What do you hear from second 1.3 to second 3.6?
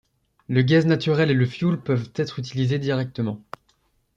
le fioul peuvent être utilisés directement.